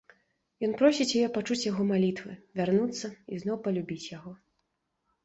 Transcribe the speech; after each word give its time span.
Ён 0.67 0.71
просіць 0.79 1.15
яе 1.19 1.27
пачуць 1.35 1.57
яго 1.71 1.85
малітвы, 1.91 2.33
вярнуцца 2.61 3.07
і 3.31 3.39
зноў 3.43 3.61
палюбіць 3.69 4.07
яго. 4.17 4.31